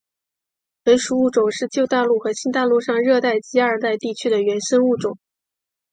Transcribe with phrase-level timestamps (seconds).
[0.81, 5.19] 本属物种是旧大陆和新大陆上热带及亚热带地区的原生物种。